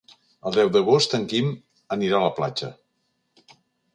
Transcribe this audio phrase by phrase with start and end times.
[0.51, 1.51] El deu d'agost en Guim
[1.97, 2.73] anirà a la platja.